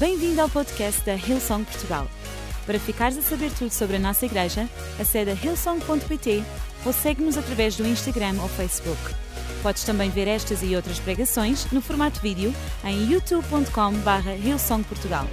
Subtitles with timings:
[0.00, 2.10] Bem-vindo ao podcast da Hillsong Portugal.
[2.64, 4.66] Para ficares a saber tudo sobre a nossa igreja,
[4.98, 6.42] acede a hillsong.pt
[6.86, 8.98] ou segue-nos através do Instagram ou Facebook.
[9.62, 12.50] Podes também ver estas e outras pregações no formato vídeo
[12.82, 15.28] em youtube.com.br hillsongportugal.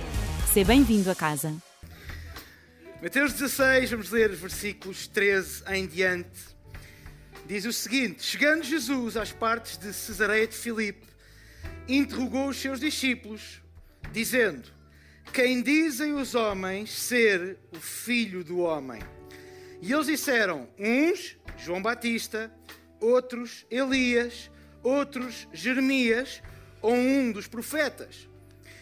[0.51, 1.55] Seja bem-vindo a casa.
[3.01, 6.41] Mateus 16, vamos ler versículos 13 em diante.
[7.45, 11.07] Diz o seguinte: Chegando Jesus às partes de Cesareia de Filipe,
[11.87, 13.61] interrogou os seus discípulos,
[14.11, 14.69] dizendo:
[15.33, 19.01] Quem dizem os homens ser o filho do homem?
[19.81, 22.51] E eles disseram: Uns, João Batista,
[22.99, 24.49] outros, Elias,
[24.83, 26.41] outros, Jeremias,
[26.81, 28.29] ou um dos profetas.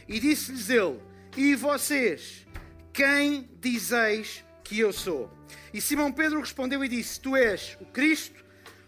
[0.07, 0.99] E disse-lhes ele:
[1.35, 2.45] E vocês,
[2.93, 5.31] quem dizeis que eu sou?
[5.73, 8.45] E Simão Pedro respondeu e disse: Tu és o Cristo,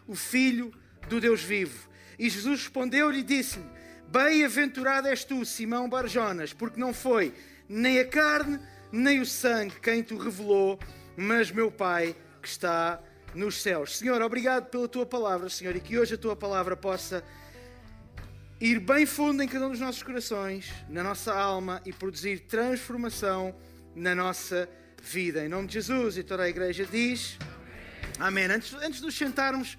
[0.07, 0.73] o Filho
[1.09, 1.89] do Deus vivo.
[2.17, 3.76] E Jesus respondeu-lhe e disse-lhe:
[4.11, 7.33] Bem-aventurado és tu, Simão Barjonas, porque não foi
[7.67, 8.59] nem a carne
[8.91, 10.79] nem o sangue quem te revelou,
[11.15, 13.01] mas meu Pai que está
[13.35, 13.97] nos céus.
[13.97, 17.23] Senhor, obrigado pela tua palavra, Senhor, e que hoje a tua palavra possa
[18.59, 23.53] ir bem fundo em cada um dos nossos corações, na nossa alma e produzir transformação
[23.95, 24.69] na nossa
[25.03, 25.45] vida.
[25.45, 27.37] Em nome de Jesus e toda a igreja diz
[28.19, 28.45] Amém.
[28.45, 29.77] Antes, antes de nos sentarmos,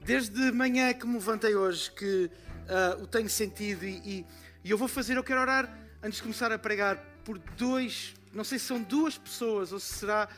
[0.00, 2.28] desde manhã que me levantei hoje, que
[2.68, 4.26] uh, o tenho sentido e, e,
[4.64, 8.44] e, eu vou fazer, eu quero orar antes de começar a pregar por dois, não
[8.44, 10.28] sei se são duas pessoas ou se será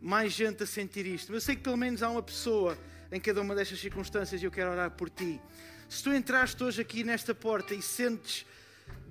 [0.00, 2.76] mais gente a sentir isto, mas eu sei que pelo menos há uma pessoa
[3.10, 5.40] em cada uma destas circunstâncias e eu quero orar por ti.
[5.88, 8.44] Se tu entraste hoje aqui nesta porta e sentes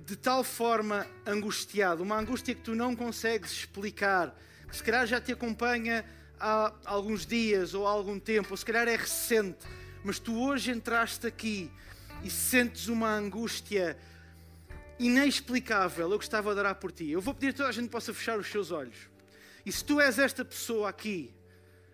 [0.04, 4.36] de tal forma angustiado, uma angústia que tu não consegues explicar,
[4.68, 6.04] que se calhar já te acompanha
[6.38, 9.66] há alguns dias ou há algum tempo, ou se calhar é recente,
[10.04, 11.72] mas tu hoje entraste aqui
[12.22, 13.96] e sentes uma angústia
[14.98, 17.10] inexplicável, eu gostava de orar por ti.
[17.10, 18.96] Eu vou pedir a toda a gente possa fechar os seus olhos.
[19.64, 21.34] E se tu és esta pessoa aqui,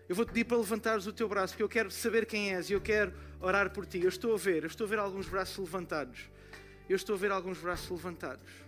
[0.07, 2.69] eu vou te pedir para levantares o teu braço, porque eu quero saber quem és
[2.69, 4.01] e eu quero orar por ti.
[4.01, 6.29] Eu estou a ver, eu estou a ver alguns braços levantados.
[6.87, 8.63] Eu estou a ver alguns braços levantados.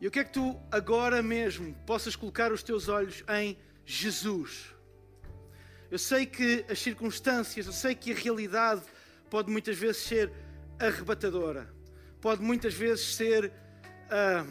[0.00, 3.56] E eu quero que tu agora mesmo possas colocar os teus olhos em
[3.86, 4.73] Jesus.
[5.90, 8.82] Eu sei que as circunstâncias, eu sei que a realidade
[9.30, 10.32] pode muitas vezes ser
[10.78, 11.72] arrebatadora,
[12.20, 13.52] pode muitas vezes ser,
[14.10, 14.46] ah,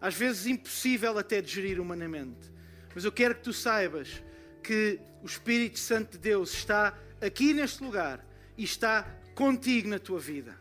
[0.00, 2.50] às vezes, impossível até de gerir humanamente.
[2.94, 4.22] Mas eu quero que tu saibas
[4.62, 8.24] que o Espírito Santo de Deus está aqui neste lugar
[8.56, 10.58] e está contigo na tua vida.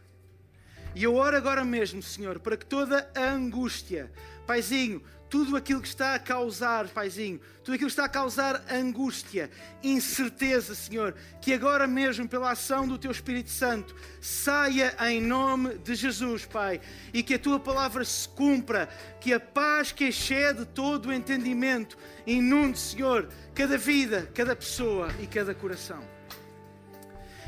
[0.96, 4.12] E eu oro agora mesmo, Senhor, para que toda a angústia,
[4.46, 9.50] Paizinho, tudo aquilo que está a causar, Paizinho, tudo aquilo que está a causar angústia,
[9.84, 15.94] incerteza, Senhor, que agora mesmo, pela ação do Teu Espírito Santo, saia em nome de
[15.94, 16.82] Jesus, Pai,
[17.14, 18.90] e que a Tua palavra se cumpra,
[19.22, 25.28] que a paz que excede todo o entendimento inunde, Senhor, cada vida, cada pessoa e
[25.28, 26.04] cada coração.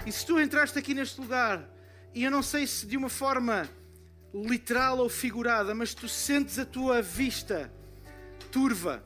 [0.06, 1.68] E se tu entraste aqui neste lugar,
[2.14, 3.68] e eu não sei se de uma forma
[4.34, 7.72] literal ou figurada, mas tu sentes a tua vista
[8.52, 9.04] turva.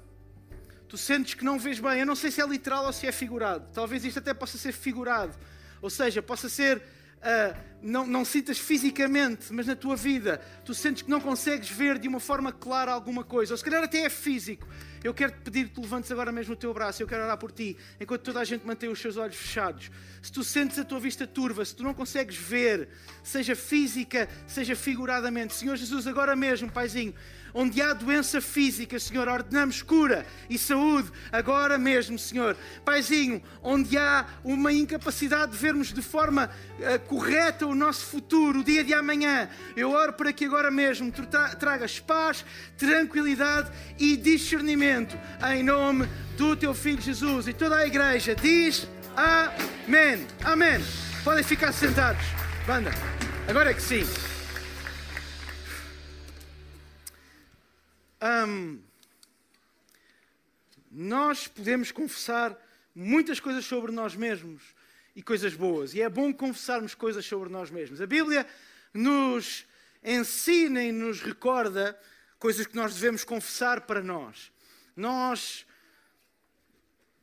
[0.88, 2.00] Tu sentes que não vês bem.
[2.00, 3.68] Eu não sei se é literal ou se é figurado.
[3.74, 5.36] Talvez isto até possa ser figurado.
[5.82, 6.78] Ou seja, possa ser.
[6.78, 12.00] Uh, não, não sintas fisicamente, mas na tua vida, tu sentes que não consegues ver
[12.00, 13.54] de uma forma clara alguma coisa.
[13.54, 14.68] Ou se calhar até é físico.
[15.04, 17.04] Eu quero te pedir que levantes agora mesmo o teu braço.
[17.04, 19.92] Eu quero orar por ti, enquanto toda a gente mantém os seus olhos fechados.
[20.20, 22.90] Se tu sentes a tua vista turva, se tu não consegues ver,
[23.24, 27.14] seja física, seja figuradamente, Senhor Jesus, agora mesmo, Paizinho,
[27.54, 32.58] onde há doença física, Senhor, ordenamos cura e saúde agora mesmo, Senhor.
[32.84, 36.50] Paizinho, onde há uma incapacidade de vermos de forma
[36.80, 41.12] uh, correta o nosso futuro, o dia de amanhã, eu oro para que agora mesmo
[41.12, 41.24] tu
[41.60, 42.46] tragas paz,
[42.78, 45.18] tranquilidade e discernimento
[45.54, 47.48] em nome do teu filho Jesus.
[47.48, 50.28] E toda a igreja diz Amém.
[50.44, 50.80] Amém.
[51.24, 52.26] Podem ficar sentados.
[52.68, 52.92] Banda,
[53.48, 54.04] agora é que sim.
[58.22, 58.82] Um,
[60.92, 62.58] nós podemos confessar
[62.94, 64.75] muitas coisas sobre nós mesmos
[65.16, 65.94] e coisas boas.
[65.94, 68.02] E é bom confessarmos coisas sobre nós mesmos.
[68.02, 68.46] A Bíblia
[68.94, 69.66] nos
[70.04, 71.98] ensina e nos recorda
[72.38, 74.54] coisas que nós devemos confessar para nós
[74.96, 75.66] nós.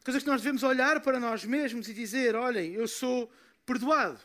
[0.04, 3.32] Coisas que nós devemos olhar para nós mesmos e dizer: olhem, eu sou
[3.64, 4.20] perdoado,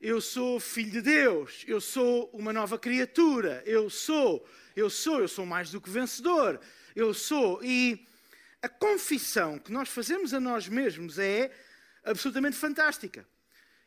[0.00, 5.28] eu sou filho de Deus, eu sou uma nova criatura, eu sou, eu sou, eu
[5.28, 6.58] sou mais do que vencedor,
[6.96, 7.62] eu sou.
[7.62, 8.06] E
[8.62, 11.50] a confissão que nós fazemos a nós mesmos é
[12.04, 13.26] absolutamente fantástica.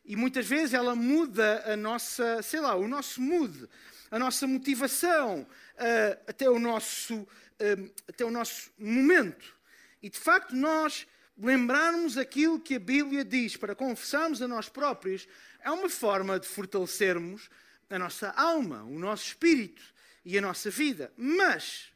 [0.08, 3.68] e muitas vezes ela muda a nossa, sei lá, o nosso mood,
[4.12, 9.56] a nossa motivação, uh, até, o nosso, uh, até o nosso momento.
[10.02, 11.08] E de facto, nós
[11.38, 15.28] lembrarmos aquilo que a Bíblia diz para confessarmos a nós próprios
[15.60, 17.50] é uma forma de fortalecermos
[17.90, 19.82] a nossa alma, o nosso espírito
[20.24, 21.12] e a nossa vida.
[21.18, 21.92] Mas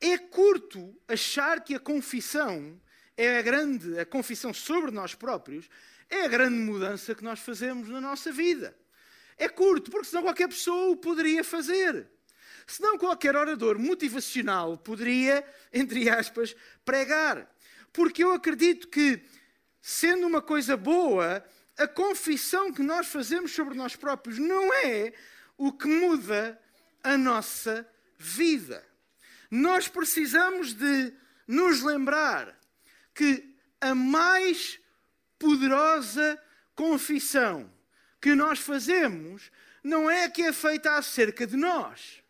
[0.00, 2.78] é curto achar que a confissão
[3.16, 5.68] é a grande, a confissão sobre nós próprios,
[6.08, 8.76] é a grande mudança que nós fazemos na nossa vida.
[9.38, 12.08] É curto, porque senão qualquer pessoa o poderia fazer.
[12.66, 16.54] Senão qualquer orador motivacional poderia, entre aspas,
[16.84, 17.48] pregar.
[17.92, 19.22] Porque eu acredito que,
[19.80, 21.44] sendo uma coisa boa,
[21.78, 25.12] a confissão que nós fazemos sobre nós próprios não é
[25.56, 26.60] o que muda
[27.02, 27.86] a nossa
[28.18, 28.84] vida.
[29.50, 31.12] Nós precisamos de
[31.46, 32.58] nos lembrar
[33.16, 34.78] que a mais
[35.38, 36.40] poderosa
[36.74, 37.72] confissão
[38.20, 39.50] que nós fazemos
[39.82, 42.22] não é a que é feita acerca de nós.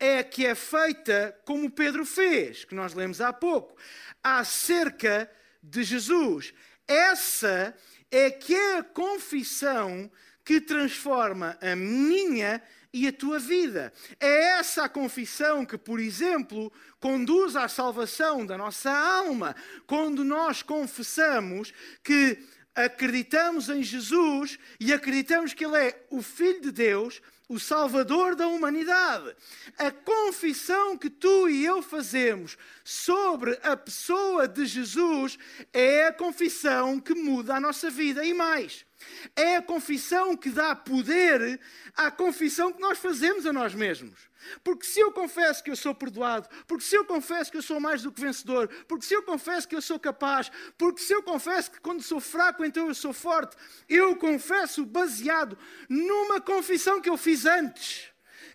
[0.00, 3.76] É a que é feita como Pedro fez, que nós lemos há pouco,
[4.20, 5.30] acerca
[5.62, 6.52] de Jesus.
[6.88, 7.72] Essa
[8.10, 10.10] é que é a confissão
[10.44, 12.60] que transforma a minha
[12.96, 13.92] e a tua vida.
[14.18, 19.54] É essa a confissão que, por exemplo, conduz à salvação da nossa alma.
[19.86, 22.38] Quando nós confessamos que
[22.74, 27.20] acreditamos em Jesus e acreditamos que Ele é o Filho de Deus,
[27.50, 29.36] o Salvador da humanidade.
[29.76, 35.38] A confissão que tu e eu fazemos sobre a pessoa de Jesus
[35.70, 38.85] é a confissão que muda a nossa vida e mais.
[39.34, 41.60] É a confissão que dá poder
[41.94, 44.18] à confissão que nós fazemos a nós mesmos.
[44.62, 47.80] Porque se eu confesso que eu sou perdoado, porque se eu confesso que eu sou
[47.80, 51.22] mais do que vencedor, porque se eu confesso que eu sou capaz, porque se eu
[51.22, 53.56] confesso que quando sou fraco então eu sou forte,
[53.88, 55.58] eu confesso baseado
[55.88, 58.08] numa confissão que eu fiz antes,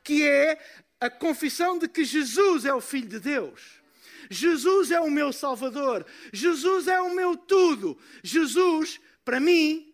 [0.04, 0.60] que é
[1.00, 3.82] a confissão de que Jesus é o Filho de Deus.
[4.30, 6.06] Jesus é o meu Salvador.
[6.32, 7.98] Jesus é o meu tudo.
[8.24, 9.91] Jesus, para mim,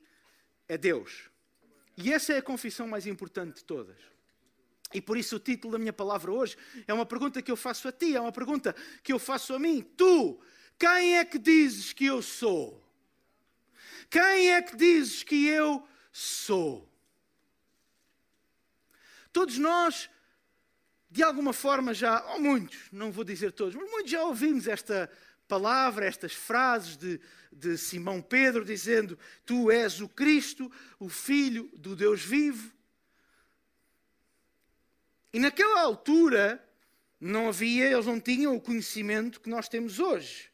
[0.67, 1.29] é Deus.
[1.95, 3.97] E essa é a confissão mais importante de todas.
[4.93, 6.55] E por isso o título da minha palavra hoje
[6.87, 9.59] é uma pergunta que eu faço a ti, é uma pergunta que eu faço a
[9.59, 9.81] mim.
[9.81, 10.39] Tu,
[10.79, 12.83] quem é que dizes que eu sou?
[14.09, 16.87] Quem é que dizes que eu sou?
[19.33, 20.09] Todos nós,
[21.11, 25.11] de alguma forma já, ou muitos, não vou dizer todos, mas muitos já ouvimos esta
[25.47, 27.19] palavra, estas frases de,
[27.51, 32.71] de Simão Pedro dizendo: Tu és o Cristo, o Filho do Deus vivo.
[35.33, 36.63] E naquela altura
[37.19, 40.49] não havia, eles não tinham o conhecimento que nós temos hoje.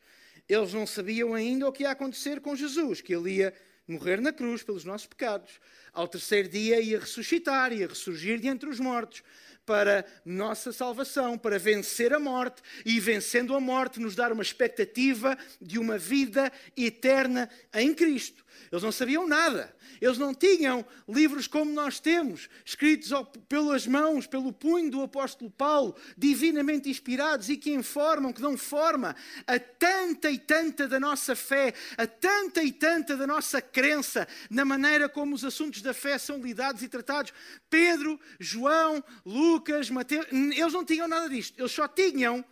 [0.48, 3.54] Eles não sabiam ainda o que ia acontecer com Jesus, que ele ia
[3.88, 5.60] morrer na cruz pelos nossos pecados.
[5.94, 9.22] Ao terceiro dia ia ressuscitar, ia ressurgir de entre os mortos
[9.63, 15.38] para nossa salvação, para vencer a morte e, vencendo a morte, nos dar uma expectativa
[15.62, 18.44] de uma vida eterna em Cristo.
[18.72, 19.74] Eles não sabiam nada.
[20.01, 23.10] Eles não tinham livros como nós temos, escritos
[23.48, 29.16] pelas mãos, pelo punho do apóstolo Paulo, divinamente inspirados e que informam, que dão forma
[29.48, 34.66] a tanta e tanta da nossa fé, a tanta e tanta da nossa crença, na
[34.66, 37.34] maneira como os assuntos da fé são lidados e tratados.
[37.70, 41.60] Pedro, João, Lucas, Mateus, eles não tinham nada disto.
[41.60, 42.44] Eles só tinham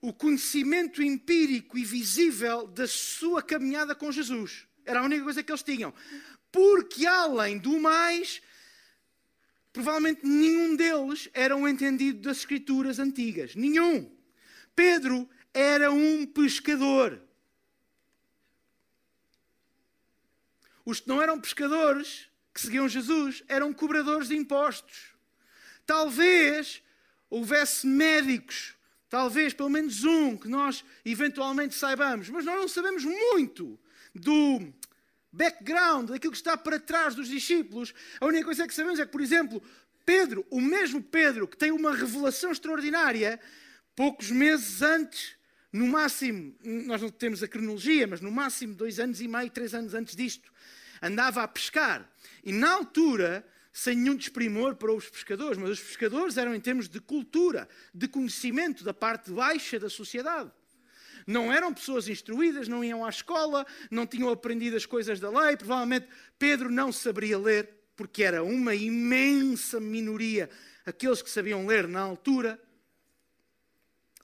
[0.00, 4.66] o conhecimento empírico e visível da sua caminhada com Jesus.
[4.84, 5.94] Era a única coisa que eles tinham.
[6.50, 8.40] Porque, além do mais,
[9.72, 13.54] provavelmente nenhum deles era um entendido das Escrituras antigas.
[13.54, 14.10] Nenhum.
[14.74, 17.22] Pedro era um pescador.
[20.90, 25.14] Os que não eram pescadores, que seguiam Jesus, eram cobradores de impostos.
[25.86, 26.82] Talvez
[27.30, 28.74] houvesse médicos,
[29.08, 33.78] talvez pelo menos um que nós eventualmente saibamos, mas nós não sabemos muito
[34.12, 34.74] do
[35.30, 37.94] background, daquilo que está para trás dos discípulos.
[38.20, 39.62] A única coisa que sabemos é que, por exemplo,
[40.04, 43.38] Pedro, o mesmo Pedro que tem uma revelação extraordinária,
[43.94, 45.36] poucos meses antes,
[45.72, 49.72] no máximo, nós não temos a cronologia, mas no máximo dois anos e meio, três
[49.72, 50.50] anos antes disto,
[51.02, 52.10] andava a pescar.
[52.44, 56.88] E na altura, sem nenhum desprimor para os pescadores, mas os pescadores eram em termos
[56.88, 60.50] de cultura, de conhecimento da parte baixa da sociedade
[61.26, 65.56] não eram pessoas instruídas, não iam à escola, não tinham aprendido as coisas da lei.
[65.56, 70.50] Provavelmente Pedro não saberia ler, porque era uma imensa minoria
[70.84, 72.60] aqueles que sabiam ler na altura.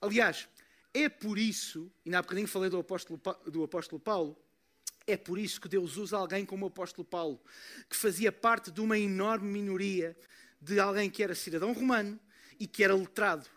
[0.01, 0.47] Aliás,
[0.93, 4.37] é por isso, e há bocadinho falei do apóstolo, do apóstolo Paulo,
[5.07, 7.41] É por isso que Deus usa alguém como o apóstolo Paulo,
[7.89, 10.15] que fazia parte de uma enorme minoria
[10.61, 12.19] de alguém que era cidadão romano
[12.59, 13.47] e que era letrado,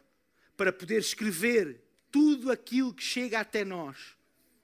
[0.57, 3.97] para poder escrever tudo aquilo que chega até nós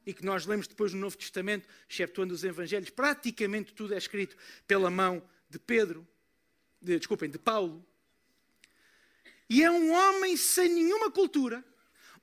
[0.06, 4.36] e que nós lemos depois no Novo Testamento, exceptuando os Evangelhos, praticamente tudo é escrito
[4.66, 6.06] pela mão de Pedro,
[6.80, 7.84] de, desculpem, de Paulo.
[9.50, 11.64] E é um homem sem nenhuma cultura,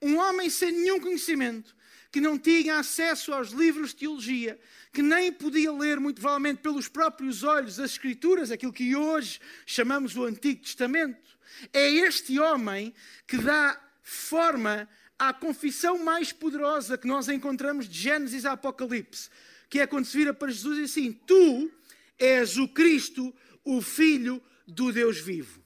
[0.01, 1.75] um homem sem nenhum conhecimento,
[2.13, 4.59] que não tinha acesso aos livros de teologia,
[4.93, 10.15] que nem podia ler, muito provavelmente pelos próprios olhos, as Escrituras, aquilo que hoje chamamos
[10.15, 11.35] o Antigo Testamento.
[11.73, 12.93] É este homem
[13.25, 19.27] que dá forma à confissão mais poderosa que nós encontramos de Gênesis a Apocalipse,
[19.67, 21.71] que é quando se vira para Jesus e diz assim: Tu
[22.19, 23.33] és o Cristo,
[23.65, 25.62] o Filho do Deus vivo.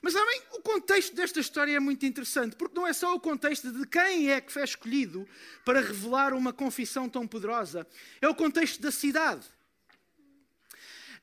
[0.00, 3.72] Mas também o contexto desta história é muito interessante, porque não é só o contexto
[3.72, 5.28] de quem é que foi escolhido
[5.64, 7.86] para revelar uma confissão tão poderosa,
[8.20, 9.46] é o contexto da cidade.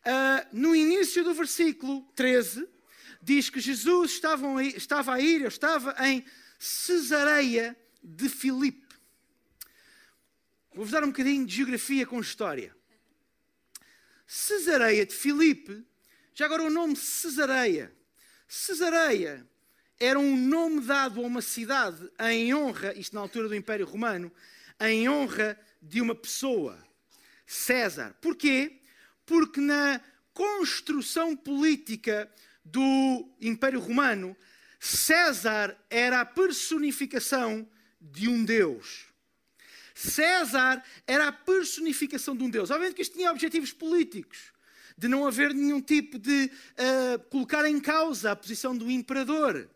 [0.06, 2.68] Uh, no início do versículo 13,
[3.22, 6.24] diz que Jesus estava estava a ir, estava em
[6.60, 8.86] Cesareia de Filipe.
[10.74, 12.76] Vou-vos dar um bocadinho de geografia com história.
[14.28, 15.84] Cesareia de Filipe,
[16.34, 17.95] já agora o nome Cesareia
[18.48, 19.46] Cesareia
[20.00, 24.32] era um nome dado a uma cidade em honra, isto na altura do Império Romano,
[24.80, 26.78] em honra de uma pessoa,
[27.46, 28.16] César.
[28.22, 28.82] Porquê?
[29.26, 30.02] Porque na
[30.34, 32.30] construção política
[32.64, 34.36] do Império Romano,
[34.80, 37.68] César era a personificação
[38.00, 39.06] de um Deus.
[39.94, 42.70] César era a personificação de um Deus.
[42.70, 44.52] Obviamente que isto tinha objetivos políticos
[44.98, 49.70] de não haver nenhum tipo de uh, colocar em causa a posição do imperador.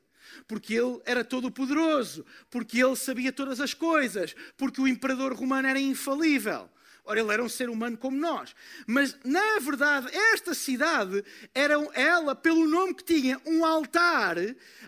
[0.48, 5.68] Porque ele era todo poderoso, porque ele sabia todas as coisas, porque o imperador romano
[5.68, 6.70] era infalível.
[7.10, 8.56] Ora, ele era um ser humano como nós.
[8.86, 11.26] Mas, na verdade, esta cidade
[11.56, 14.36] era ela, pelo nome que tinha, um altar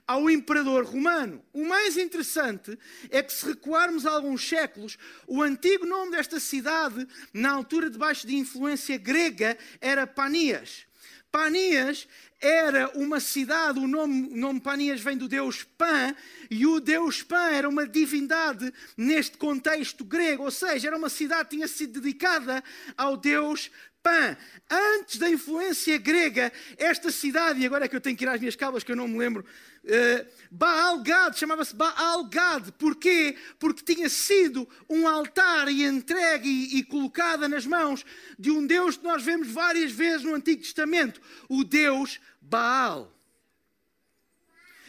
[0.05, 1.43] ao imperador romano.
[1.51, 2.77] O mais interessante
[3.09, 8.35] é que, se recuarmos alguns séculos, o antigo nome desta cidade, na altura debaixo de
[8.35, 10.85] influência grega, era Panias.
[11.31, 12.07] Panias
[12.41, 16.15] era uma cidade, o nome, o nome Panias vem do deus Pan,
[16.49, 21.49] e o deus Pan era uma divindade neste contexto grego, ou seja, era uma cidade
[21.49, 22.63] que tinha sido dedicada
[22.97, 23.71] ao deus
[24.01, 24.35] Pan.
[24.69, 28.39] Antes da influência grega, esta cidade, e agora é que eu tenho que ir às
[28.39, 29.45] minhas cábulas que eu não me lembro,
[29.83, 32.71] uh, Baal-Gad, chamava-se Baal-Gad.
[32.73, 33.37] Porquê?
[33.59, 38.05] Porque tinha sido um altar e entregue e, e colocada nas mãos
[38.37, 43.15] de um Deus que nós vemos várias vezes no Antigo Testamento, o Deus Baal.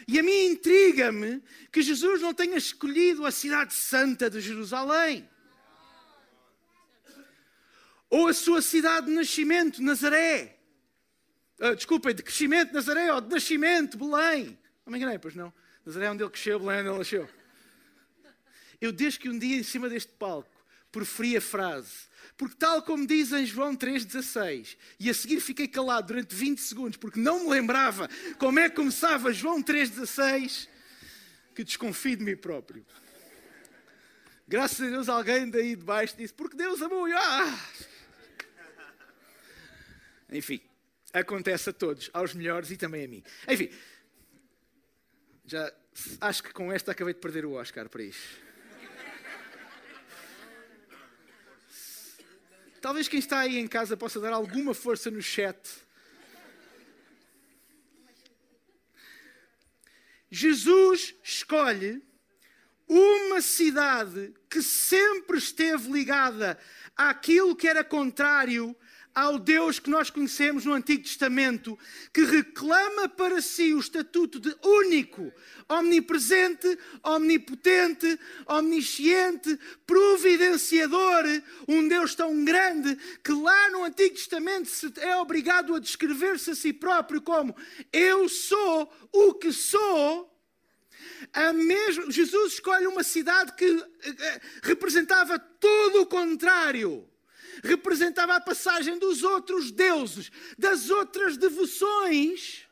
[0.08, 5.28] E a mim intriga-me que Jesus não tenha escolhido a cidade santa de Jerusalém
[8.12, 10.58] ou a sua cidade de nascimento, Nazaré.
[11.58, 14.58] Uh, desculpem, de crescimento, Nazaré, ou de nascimento, Belém.
[14.85, 15.53] Não me enganei, pois não.
[15.85, 17.29] Nazaré é onde ele cresceu, Belém é onde ele nasceu.
[18.81, 20.51] Eu, desde que um dia em cima deste palco,
[20.91, 26.09] preferi a frase, porque tal como diz em João 3,16, e a seguir fiquei calado
[26.09, 28.09] durante 20 segundos, porque não me lembrava
[28.39, 30.69] como é que começava João 3,16,
[31.55, 32.85] que desconfio de mim próprio.
[34.47, 37.07] Graças a Deus alguém daí de baixo disse, porque Deus amou.
[37.15, 37.59] Ah!
[40.31, 40.61] Enfim,
[41.12, 43.23] acontece a todos, aos melhores e também a mim.
[43.49, 43.71] Enfim,
[45.44, 45.72] já
[46.20, 48.40] acho que com esta acabei de perder o Oscar para isso.
[52.80, 55.56] Talvez quem está aí em casa possa dar alguma força no chat.
[60.28, 62.02] Jesus escolhe
[62.88, 66.58] uma cidade que sempre esteve ligada
[66.96, 68.76] àquilo que era contrário
[69.14, 71.78] ao Deus que nós conhecemos no Antigo Testamento,
[72.12, 75.33] que reclama para si o estatuto de único,
[75.69, 81.25] omnipresente, omnipotente, omnisciente, providenciador,
[81.69, 86.73] um Deus tão grande que lá no Antigo Testamento é obrigado a descrever-se a si
[86.73, 87.54] próprio como
[87.92, 90.31] eu sou o que sou.
[91.54, 97.09] Mesmo, Jesus escolhe uma cidade que eh, eh, representava todo o contrário
[97.62, 102.66] representava a passagem dos outros deuses, das outras devoções.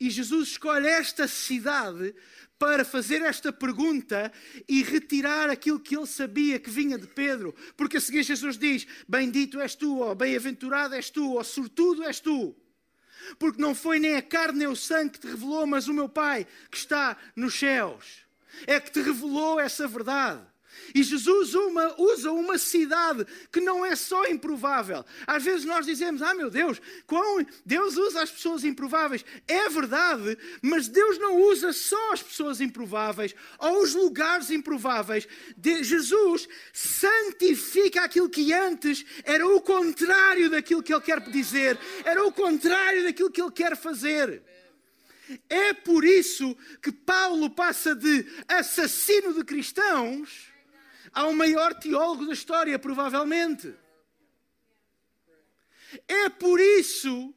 [0.00, 2.14] E Jesus escolhe esta cidade
[2.58, 4.32] para fazer esta pergunta
[4.68, 7.54] e retirar aquilo que ele sabia que vinha de Pedro.
[7.76, 12.20] Porque a seguir Jesus diz: Bendito és tu, ou bem-aventurado és tu, ou sortudo és
[12.20, 12.54] tu.
[13.38, 16.08] Porque não foi nem a carne nem o sangue que te revelou, mas o meu
[16.08, 18.26] Pai que está nos céus.
[18.66, 20.44] É que te revelou essa verdade.
[20.94, 25.04] E Jesus uma, usa uma cidade que não é só improvável.
[25.26, 29.24] Às vezes nós dizemos, ah meu Deus, quão Deus usa as pessoas improváveis.
[29.46, 35.26] É verdade, mas Deus não usa só as pessoas improváveis ou os lugares improváveis.
[35.56, 42.24] De, Jesus santifica aquilo que antes era o contrário daquilo que Ele quer dizer, era
[42.24, 44.42] o contrário daquilo que Ele quer fazer.
[45.48, 50.47] É por isso que Paulo passa de assassino de cristãos
[51.18, 53.74] ao maior teólogo da história, provavelmente.
[56.06, 57.34] É por isso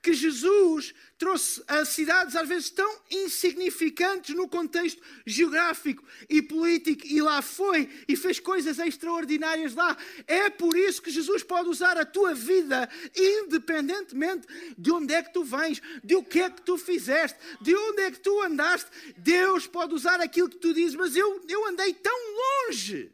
[0.00, 7.20] que Jesus trouxe a cidades às vezes tão insignificantes no contexto geográfico e político e
[7.20, 9.96] lá foi e fez coisas extraordinárias lá.
[10.28, 14.46] É por isso que Jesus pode usar a tua vida independentemente
[14.78, 18.02] de onde é que tu vens, de o que é que tu fizeste, de onde
[18.02, 18.88] é que tu andaste.
[19.16, 22.20] Deus pode usar aquilo que tu dizes, mas eu, eu andei tão
[22.68, 23.13] longe.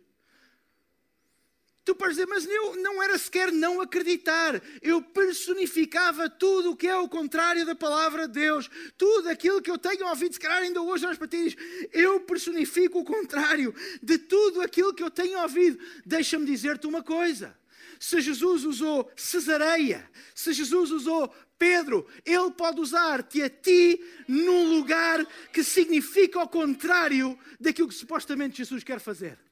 [1.91, 4.63] Tu podes dizer, mas eu não era sequer não acreditar.
[4.81, 8.71] Eu personificava tudo o que é o contrário da palavra de Deus.
[8.97, 11.59] Tudo aquilo que eu tenho ouvido, se calhar ainda hoje nós ti,
[11.93, 15.85] eu personifico o contrário de tudo aquilo que eu tenho ouvido.
[16.07, 17.59] Deixa-me dizer-te uma coisa.
[17.99, 21.29] Se Jesus usou Cesareia, se Jesus usou
[21.59, 28.59] Pedro, ele pode usar-te a ti num lugar que significa o contrário daquilo que supostamente
[28.59, 29.50] Jesus quer fazer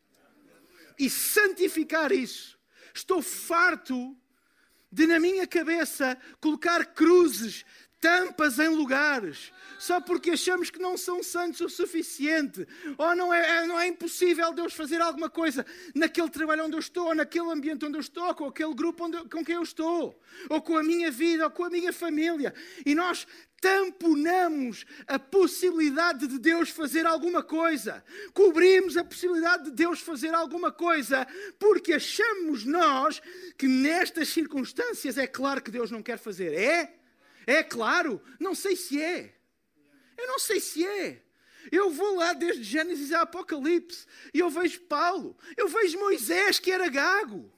[0.99, 2.59] e santificar isso.
[2.95, 4.17] Estou farto
[4.91, 7.65] de, na minha cabeça, colocar cruzes,
[8.01, 13.59] tampas em lugares, só porque achamos que não são santos o suficiente, ou não é,
[13.59, 17.51] é, não é impossível Deus fazer alguma coisa naquele trabalho onde eu estou, ou naquele
[17.51, 20.77] ambiente onde eu estou, ou com aquele grupo onde, com quem eu estou, ou com
[20.77, 22.55] a minha vida, ou com a minha família.
[22.87, 23.27] E nós
[23.61, 30.71] tamponamos a possibilidade de Deus fazer alguma coisa, cobrimos a possibilidade de Deus fazer alguma
[30.71, 31.27] coisa,
[31.59, 33.21] porque achamos nós
[33.57, 36.55] que nestas circunstâncias é claro que Deus não quer fazer.
[36.55, 36.99] É?
[37.47, 38.23] É claro?
[38.39, 39.35] Não sei se é.
[40.17, 41.23] Eu não sei se é.
[41.71, 46.71] Eu vou lá desde Gênesis a Apocalipse e eu vejo Paulo, eu vejo Moisés que
[46.71, 47.53] era gago.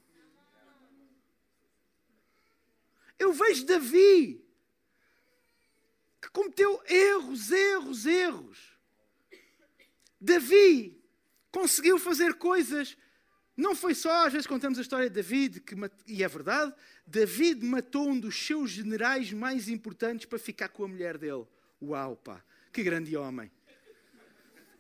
[3.19, 4.43] Eu vejo Davi,
[6.21, 8.59] que cometeu erros, erros, erros.
[10.21, 11.03] Davi
[11.51, 12.97] conseguiu fazer coisas.
[13.57, 15.75] Não foi só, às vezes contamos a história de David, que,
[16.07, 16.75] e é verdade,
[17.07, 21.47] David matou um dos seus generais mais importantes para ficar com a mulher dele.
[21.83, 23.51] Uau, pá, que grande homem.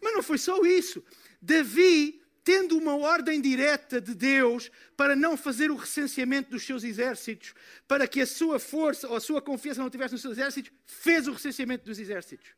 [0.00, 1.04] Mas não foi só isso.
[1.40, 7.54] Davi tendo uma ordem direta de Deus para não fazer o recenseamento dos seus exércitos,
[7.86, 11.26] para que a sua força ou a sua confiança não tivesse nos seus exércitos, fez
[11.28, 12.48] o recenseamento dos exércitos.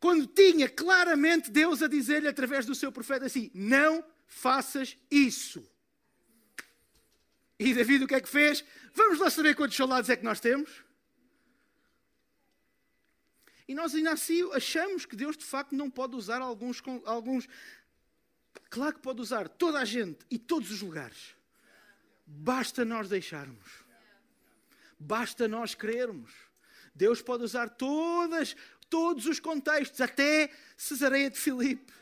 [0.00, 5.68] Quando tinha claramente Deus a dizer-lhe através do seu profeta assim: Não faças isso.
[7.58, 8.64] E David o que é que fez?
[8.94, 10.87] Vamos lá saber quantos soldados é que nós temos?
[13.68, 17.46] E nós ainda assim achamos que Deus de facto não pode usar alguns, alguns.
[18.70, 21.36] Claro que pode usar toda a gente e todos os lugares.
[22.26, 23.84] Basta nós deixarmos.
[24.98, 26.32] Basta nós querermos.
[26.94, 28.56] Deus pode usar todas,
[28.88, 31.92] todos os contextos, até Cesareia de Filipe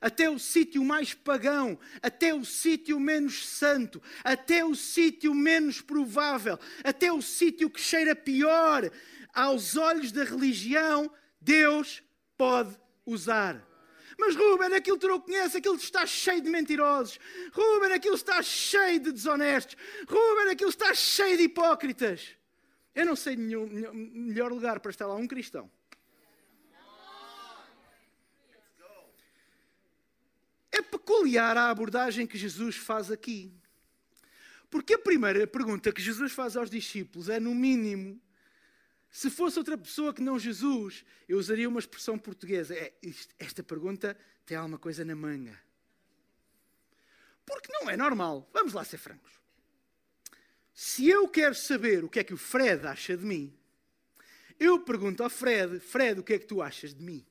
[0.00, 6.58] até o sítio mais pagão, até o sítio menos santo, até o sítio menos provável,
[6.82, 8.90] até o sítio que cheira pior,
[9.34, 12.02] aos olhos da religião, Deus
[12.36, 13.62] pode usar.
[14.18, 17.18] Mas Ruben, aquilo tu não conheces, aquilo está cheio de mentirosos.
[17.52, 19.76] Ruben, aquilo está cheio de desonestos.
[20.08, 22.36] Ruben, aquilo está cheio de hipócritas.
[22.94, 25.70] Eu não sei nenhum melhor lugar para estar lá um cristão.
[30.70, 33.52] É peculiar a abordagem que Jesus faz aqui.
[34.70, 38.20] Porque a primeira pergunta que Jesus faz aos discípulos é, no mínimo,
[39.14, 42.74] se fosse outra pessoa que não Jesus, eu usaria uma expressão portuguesa.
[42.74, 42.92] É,
[43.38, 45.56] esta pergunta tem alguma coisa na manga.
[47.46, 48.50] Porque não é normal.
[48.52, 49.30] Vamos lá ser francos.
[50.74, 53.56] Se eu quero saber o que é que o Fred acha de mim,
[54.58, 57.24] eu pergunto ao Fred: Fred, o que é que tu achas de mim?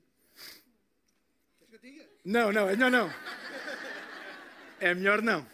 [2.24, 3.14] Não, não, não, não.
[4.80, 5.46] É melhor não.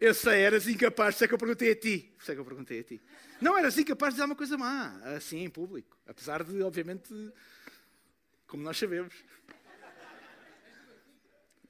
[0.00, 2.14] Eu sei, eras incapaz, sei que eu perguntei a ti.
[2.18, 3.02] Sei que eu perguntei a ti.
[3.40, 5.96] Não eras incapaz de dizer uma coisa má, assim em público.
[6.06, 7.12] Apesar de, obviamente,
[8.46, 9.14] como nós sabemos.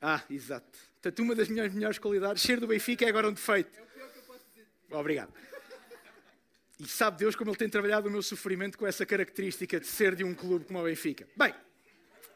[0.00, 0.78] Ah, exato.
[0.94, 3.78] Portanto, uma das minhas melhores qualidades, ser do Benfica é agora um defeito.
[3.78, 4.66] É o pior que eu posso dizer.
[4.90, 5.32] Obrigado.
[6.78, 10.16] E sabe Deus como Ele tem trabalhado o meu sofrimento com essa característica de ser
[10.16, 11.28] de um clube como o Benfica.
[11.36, 11.54] Bem,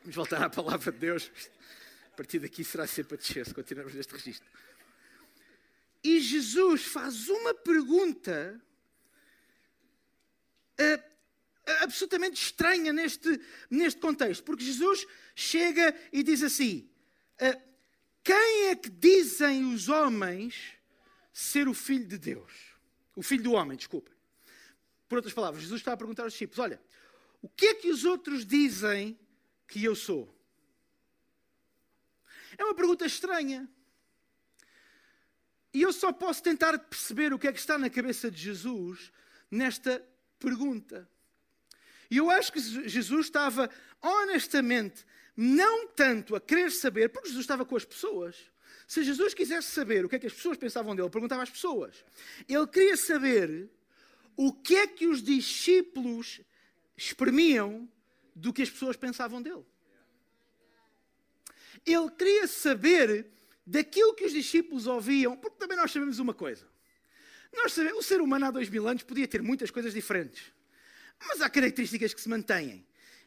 [0.05, 1.33] Vamos voltar à palavra de Deus.
[2.13, 4.47] A partir daqui será sempre a descer, se continuarmos neste registro.
[6.03, 8.61] E Jesus faz uma pergunta
[10.85, 16.89] uh, absolutamente estranha neste, neste contexto, porque Jesus chega e diz assim:
[17.41, 17.61] uh,
[18.23, 20.75] Quem é que dizem os homens
[21.33, 22.53] ser o filho de Deus?
[23.17, 24.11] O filho do homem, desculpa.
[25.09, 26.81] Por outras palavras, Jesus está a perguntar aos discípulos: Olha,
[27.41, 29.19] o que é que os outros dizem
[29.67, 30.35] que eu sou?
[32.57, 33.69] É uma pergunta estranha.
[35.73, 39.13] E eu só posso tentar perceber o que é que está na cabeça de Jesus
[39.51, 40.05] nesta
[40.39, 41.09] pergunta.
[42.11, 43.71] E eu acho que Jesus estava
[44.01, 45.05] honestamente,
[45.37, 48.37] não tanto a querer saber, porque Jesus estava com as pessoas.
[48.87, 52.05] Se Jesus quisesse saber o que é que as pessoas pensavam dele, perguntava às pessoas.
[52.49, 53.71] Ele queria saber
[54.37, 56.41] o que é que os discípulos
[56.97, 57.89] exprimiam
[58.35, 59.65] do que as pessoas pensavam dele.
[61.87, 63.31] Ele queria saber
[63.67, 66.67] daquilo que os discípulos ouviam, porque também nós sabemos uma coisa.
[67.55, 70.53] Nós sabemos, o ser humano há dois mil anos podia ter muitas coisas diferentes,
[71.27, 72.87] mas há características que se mantêm.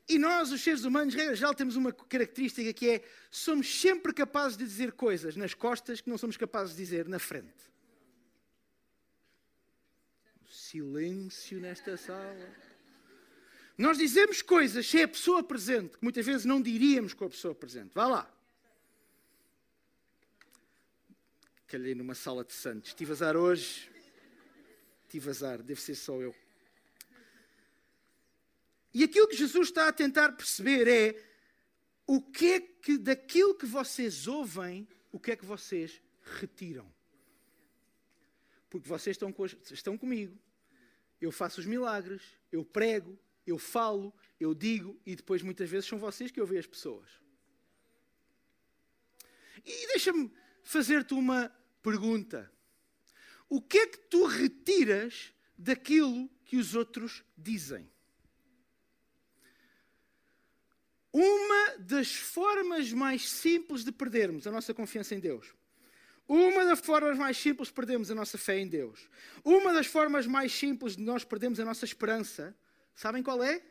[0.09, 4.57] E nós, os seres humanos, regra geral, temos uma característica que é somos sempre capazes
[4.57, 7.67] de dizer coisas nas costas que não somos capazes de dizer na frente.
[10.49, 12.55] Silêncio nesta sala.
[13.77, 17.53] Nós dizemos coisas sem a pessoa presente, que muitas vezes não diríamos com a pessoa
[17.53, 17.91] presente.
[17.93, 18.33] Vá lá.
[21.67, 22.93] calhei numa sala de santos.
[22.93, 23.91] Tive azar hoje.
[25.07, 26.35] Tive azar, deve ser só eu.
[28.93, 31.23] E aquilo que Jesus está a tentar perceber é
[32.05, 36.01] o que é que daquilo que vocês ouvem, o que é que vocês
[36.39, 36.91] retiram.
[38.69, 40.37] Porque vocês estão, com, estão comigo.
[41.21, 45.97] Eu faço os milagres, eu prego, eu falo, eu digo e depois muitas vezes são
[45.97, 47.09] vocês que ouvem as pessoas.
[49.65, 50.31] E deixa-me
[50.63, 51.49] fazer-te uma
[51.81, 52.51] pergunta:
[53.49, 57.89] o que é que tu retiras daquilo que os outros dizem?
[61.11, 65.55] Uma das formas mais simples de perdermos a nossa confiança em Deus,
[66.27, 69.09] uma das formas mais simples de perdermos a nossa fé em Deus,
[69.43, 72.55] uma das formas mais simples de nós perdermos a nossa esperança,
[72.93, 73.63] sabem qual é?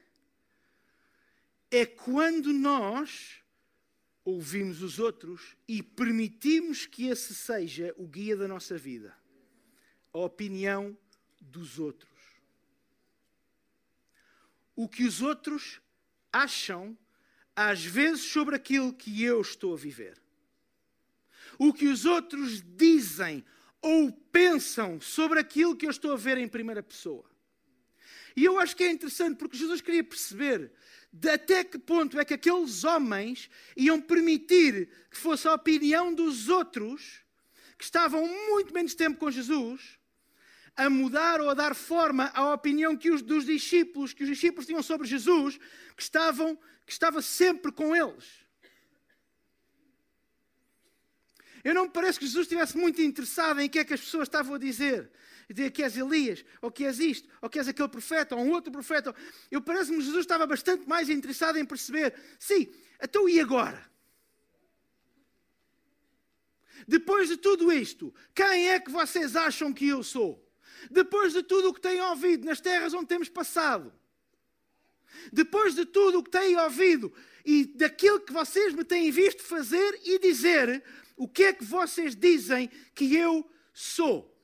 [1.71, 3.43] É quando nós
[4.25, 9.15] ouvimos os outros e permitimos que esse seja o guia da nossa vida.
[10.17, 10.97] A opinião
[11.39, 12.11] dos outros.
[14.75, 15.79] O que os outros
[16.33, 16.97] acham,
[17.55, 20.19] às vezes, sobre aquilo que eu estou a viver.
[21.59, 23.45] O que os outros dizem
[23.83, 27.31] ou pensam sobre aquilo que eu estou a ver em primeira pessoa.
[28.35, 30.73] E eu acho que é interessante porque Jesus queria perceber
[31.13, 36.49] de até que ponto é que aqueles homens iam permitir que fosse a opinião dos
[36.49, 37.21] outros,
[37.77, 39.96] que estavam muito menos tempo com Jesus,
[40.77, 44.67] a mudar ou a dar forma à opinião que os, dos discípulos, que os discípulos
[44.67, 45.59] tinham sobre Jesus,
[45.97, 48.25] que, estavam, que estava sempre com eles.
[51.65, 54.01] Eu não me parece que Jesus estivesse muito interessado em o que é que as
[54.01, 55.11] pessoas estavam a dizer
[55.49, 58.51] dizer que és Elias, ou que és isto, ou que és aquele profeta, ou um
[58.51, 59.15] outro profeta.
[59.51, 62.69] Eu parece-me que Jesus estava bastante mais interessado em perceber, sim,
[63.01, 63.89] então e agora?
[66.87, 70.46] Depois de tudo isto, quem é que vocês acham que eu sou?
[70.91, 73.93] Depois de tudo o que têm ouvido nas terras onde temos passado,
[75.33, 77.13] depois de tudo o que têm ouvido
[77.45, 80.83] e daquilo que vocês me têm visto fazer e dizer,
[81.17, 84.35] o que é que vocês dizem que eu sou?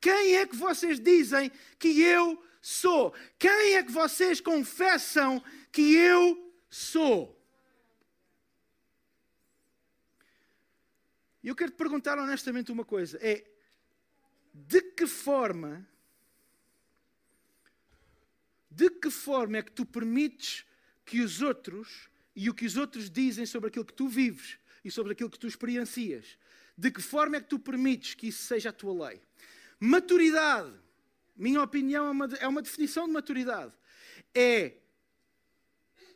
[0.00, 3.14] Quem é que vocês dizem que eu sou?
[3.38, 7.38] Quem é que vocês confessam que eu sou?
[11.42, 13.44] E eu quero te perguntar honestamente uma coisa: é
[14.52, 15.86] de que forma,
[18.70, 20.64] de que forma é que tu permites
[21.04, 24.90] que os outros e o que os outros dizem sobre aquilo que tu vives e
[24.90, 26.38] sobre aquilo que tu experiencias,
[26.76, 29.20] de que forma é que tu permites que isso seja a tua lei?
[29.78, 30.72] Maturidade,
[31.36, 33.72] minha opinião, é uma, é uma definição de maturidade.
[34.34, 34.76] É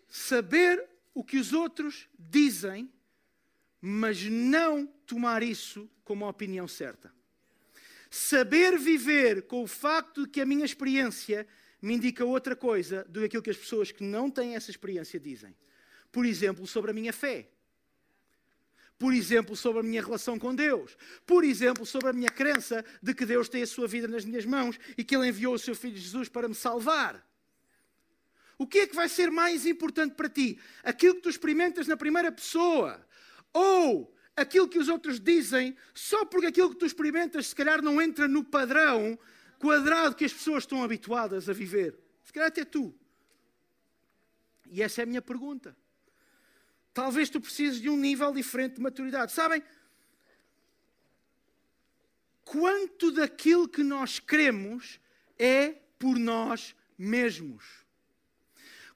[0.09, 2.91] saber o que os outros dizem,
[3.81, 7.13] mas não tomar isso como a opinião certa.
[8.17, 11.45] Saber viver com o facto de que a minha experiência
[11.83, 15.19] me indica outra coisa do que aquilo que as pessoas que não têm essa experiência
[15.19, 15.53] dizem.
[16.13, 17.51] Por exemplo, sobre a minha fé.
[18.97, 20.97] Por exemplo, sobre a minha relação com Deus.
[21.27, 24.45] Por exemplo, sobre a minha crença de que Deus tem a sua vida nas minhas
[24.45, 27.29] mãos e que Ele enviou o seu Filho Jesus para me salvar.
[28.57, 30.61] O que é que vai ser mais importante para ti?
[30.85, 33.05] Aquilo que tu experimentas na primeira pessoa
[33.53, 38.01] ou aquilo que os outros dizem, só porque aquilo que tu experimentas se calhar não
[38.01, 39.19] entra no padrão
[39.59, 41.99] quadrado que as pessoas estão habituadas a viver?
[42.23, 42.95] Se calhar até tu.
[44.71, 45.77] E essa é a minha pergunta.
[46.93, 49.33] Talvez tu precises de um nível diferente de maturidade.
[49.33, 49.63] Sabem?
[52.45, 55.01] Quanto daquilo que nós queremos
[55.39, 57.65] é por nós mesmos?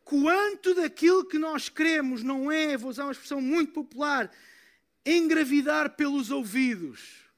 [0.05, 4.31] Quanto daquilo que nós queremos não é, vou usar uma expressão muito popular,
[5.05, 7.29] engravidar pelos ouvidos?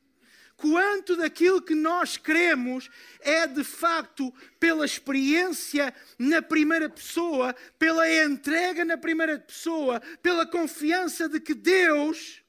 [0.60, 8.84] quanto daquilo que nós queremos é de facto pela experiência na primeira pessoa, pela entrega
[8.84, 12.42] na primeira pessoa, pela confiança de que Deus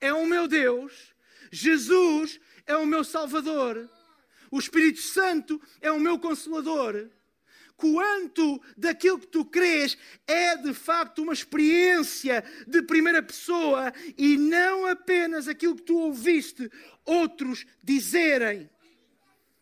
[0.00, 1.12] é o meu Deus,
[1.50, 3.90] Jesus é o meu Salvador,
[4.50, 7.10] o Espírito Santo é o meu Consolador
[7.76, 14.86] quanto daquilo que tu crês é de facto uma experiência de primeira pessoa e não
[14.86, 16.70] apenas aquilo que tu ouviste
[17.04, 18.68] outros dizerem,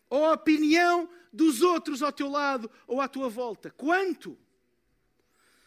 [0.09, 3.69] ou a opinião dos outros ao teu lado ou à tua volta.
[3.71, 4.37] Quanto?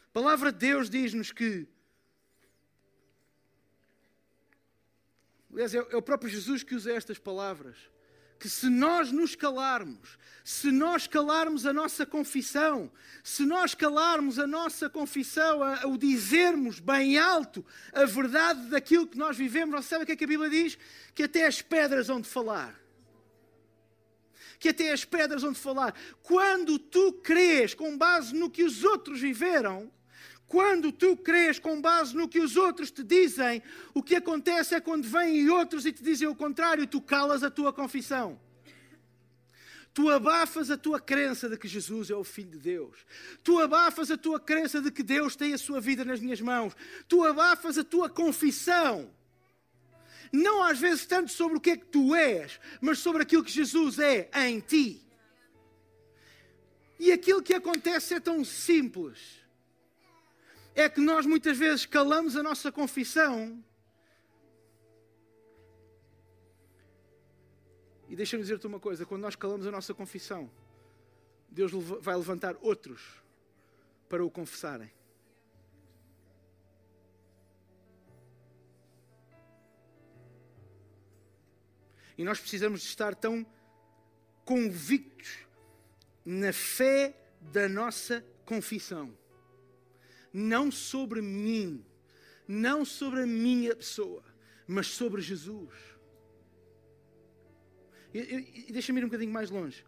[0.07, 1.69] A palavra de Deus diz-nos que.
[5.53, 7.77] Aliás, é o próprio Jesus que usa estas palavras
[8.39, 12.91] que se nós nos calarmos, se nós calarmos a nossa confissão,
[13.23, 19.07] se nós calarmos a nossa confissão, a, a, o dizermos bem alto a verdade daquilo
[19.07, 20.79] que nós vivemos, você sabe o que, é que a Bíblia diz?
[21.15, 22.81] Que até as pedras vão de falar.
[24.59, 25.95] Que até as pedras vão de falar.
[26.23, 29.93] Quando tu crês com base no que os outros viveram,
[30.49, 34.81] quando tu crês com base no que os outros te dizem, o que acontece é
[34.81, 38.41] quando vêm outros e te dizem o contrário, tu calas a tua confissão.
[39.93, 42.97] Tu abafas a tua crença de que Jesus é o Filho de Deus.
[43.43, 46.75] Tu abafas a tua crença de que Deus tem a sua vida nas minhas mãos.
[47.07, 49.11] Tu abafas a tua confissão.
[50.33, 53.51] Não às vezes tanto sobre o que é que tu és, mas sobre aquilo que
[53.51, 55.05] Jesus é em ti.
[56.99, 59.38] E aquilo que acontece é tão simples
[60.81, 63.65] é que nós muitas vezes calamos a nossa confissão.
[68.09, 70.49] E deixa-me dizer-te uma coisa: quando nós calamos a nossa confissão,
[71.49, 73.03] Deus vai levantar outros
[74.09, 74.91] para o confessarem.
[82.17, 83.45] E nós precisamos de estar tão
[84.45, 85.39] convictos
[86.25, 89.13] na fé da nossa confissão
[90.39, 91.85] não sobre mim,
[92.47, 94.23] não sobre a minha pessoa,
[94.67, 95.71] mas sobre Jesus.
[98.15, 99.85] E, deixa-me ir um bocadinho mais longe.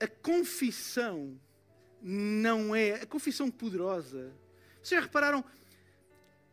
[0.00, 1.40] A confissão
[2.02, 3.02] não é.
[3.02, 4.34] A confissão poderosa.
[4.82, 5.44] Vocês repararam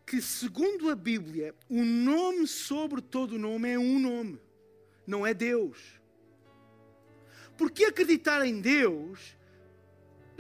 [0.05, 4.39] que, segundo a Bíblia, o nome sobre todo o nome é um nome,
[5.07, 5.99] não é Deus.
[7.57, 9.35] Porque acreditar em Deus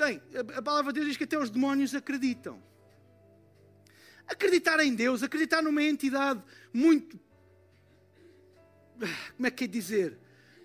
[0.01, 0.19] Bem,
[0.55, 2.59] a palavra de Deus diz que até os demónios acreditam.
[4.25, 6.41] Acreditar em Deus, acreditar numa entidade
[6.73, 7.19] muito.
[9.37, 10.17] Como é que é dizer?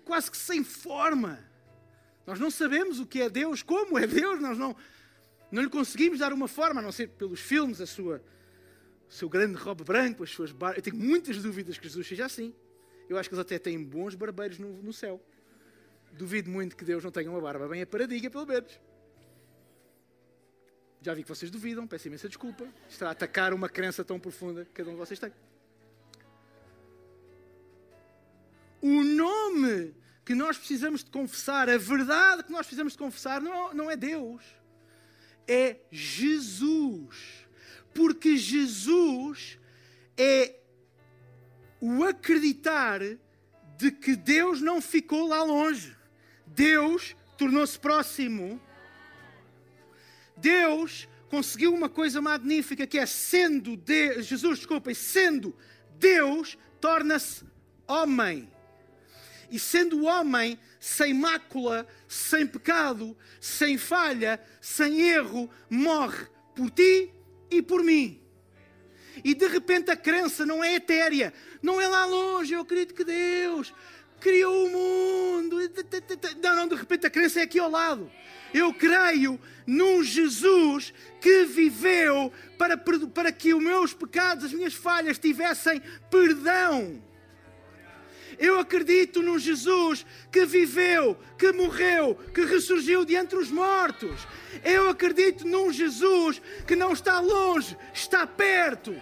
[0.03, 1.37] Quase que sem forma.
[2.25, 4.75] Nós não sabemos o que é Deus, como é Deus, nós não,
[5.51, 8.23] não lhe conseguimos dar uma forma, a não ser pelos filmes, a sua,
[9.07, 10.77] o seu grande robe branco, as suas barbas.
[10.77, 12.55] Eu tenho muitas dúvidas que Jesus seja assim.
[13.07, 15.23] Eu acho que eles até têm bons barbeiros no, no céu.
[16.13, 18.79] Duvido muito que Deus não tenha uma barba bem aparadinha, pelo menos.
[21.01, 22.67] Já vi que vocês duvidam, peço imensa desculpa.
[22.89, 25.31] Está a atacar uma crença tão profunda que cada um de vocês tem.
[28.81, 33.73] O nome que nós precisamos de confessar, a verdade que nós precisamos de confessar, não,
[33.73, 34.43] não é Deus,
[35.47, 37.47] é Jesus.
[37.93, 39.57] Porque Jesus
[40.17, 40.55] é
[41.79, 42.99] o acreditar
[43.77, 45.95] de que Deus não ficou lá longe.
[46.45, 48.59] Deus tornou-se próximo
[50.37, 55.55] Deus conseguiu uma coisa magnífica que é sendo de, Jesus, desculpem, sendo
[55.99, 57.43] Deus, torna-se
[57.87, 58.49] homem.
[59.49, 67.11] E sendo homem, sem mácula, sem pecado, sem falha, sem erro, morre por ti
[67.49, 68.21] e por mim.
[69.23, 72.53] E de repente a crença não é etérea, não é lá longe.
[72.53, 73.73] Eu acredito que Deus
[74.19, 75.57] criou o mundo.
[76.41, 78.11] Não, não, de repente a crença é aqui ao lado.
[78.53, 85.19] Eu creio num Jesus que viveu para, para que os meus pecados, as minhas falhas
[85.19, 87.01] tivessem perdão.
[88.39, 94.27] Eu acredito num Jesus que viveu, que morreu, que ressurgiu de entre os mortos.
[94.63, 98.95] Eu acredito num Jesus que não está longe, está perto.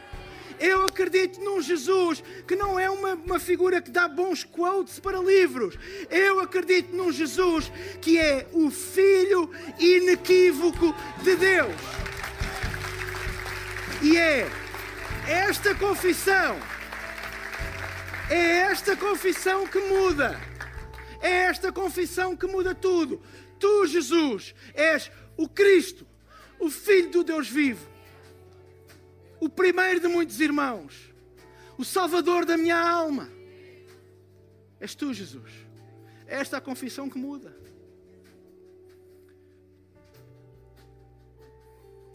[0.59, 5.19] Eu acredito num Jesus que não é uma, uma figura que dá bons quotes para
[5.19, 5.77] livros.
[6.09, 11.75] Eu acredito num Jesus que é o Filho inequívoco de Deus.
[14.01, 14.47] E é
[15.27, 16.57] esta confissão
[18.29, 20.39] é esta confissão que muda.
[21.21, 23.21] É esta confissão que muda tudo.
[23.59, 26.05] Tu, Jesus, és o Cristo,
[26.59, 27.87] o Filho do Deus vivo,
[29.45, 31.13] o primeiro de muitos irmãos,
[31.77, 33.29] o Salvador da minha alma.
[34.79, 35.51] És tu, Jesus.
[36.25, 37.55] É esta a confissão que muda.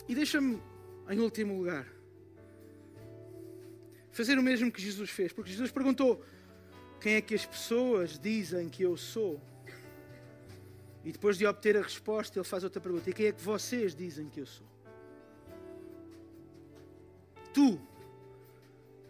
[0.08, 0.60] E deixa-me,
[1.08, 1.86] em último lugar,
[4.10, 6.24] fazer o mesmo que Jesus fez, porque Jesus perguntou:
[7.00, 9.40] Quem é que as pessoas dizem que eu sou?
[11.04, 13.94] E depois de obter a resposta, ele faz outra pergunta: E quem é que vocês
[13.94, 14.69] dizem que eu sou?
[17.52, 17.80] Tu,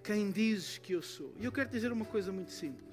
[0.02, 1.34] quem dizes que eu sou?
[1.38, 2.90] E eu quero dizer uma coisa muito simples.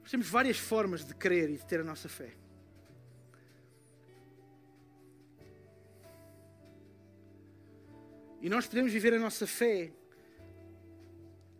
[0.00, 2.32] Nós temos várias formas de crer e de ter a nossa fé.
[8.40, 9.92] E nós podemos viver a nossa fé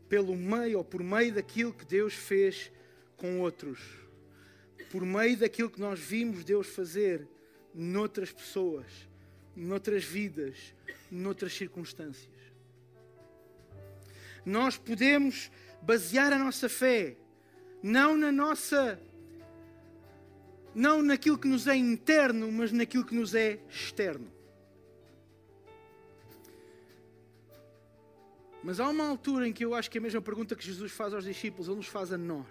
[0.09, 2.73] pelo meio ou por meio daquilo que Deus fez
[3.17, 3.79] com outros,
[4.91, 7.29] por meio daquilo que nós vimos Deus fazer
[7.73, 8.87] noutras pessoas,
[9.55, 10.75] noutras vidas,
[11.11, 12.29] noutras circunstâncias.
[14.45, 15.51] Nós podemos
[15.83, 17.17] basear a nossa fé
[17.83, 19.01] não na nossa
[20.75, 24.31] não naquilo que nos é interno, mas naquilo que nos é externo.
[28.63, 30.93] Mas há uma altura em que eu acho que é a mesma pergunta que Jesus
[30.93, 32.47] faz aos discípulos, ele nos faz a nós.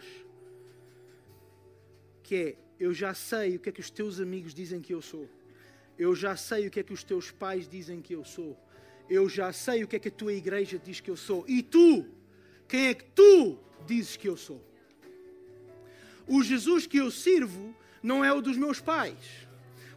[2.24, 5.02] Que é: Eu já sei o que é que os teus amigos dizem que eu
[5.02, 5.30] sou.
[6.00, 8.58] Eu já sei o que é que os teus pais dizem que eu sou.
[9.10, 11.44] Eu já sei o que é que a tua igreja diz que eu sou.
[11.46, 12.06] E tu?
[12.70, 14.64] Quem é que tu dizes que eu sou?
[16.26, 19.18] O Jesus que eu sirvo não é o dos meus pais.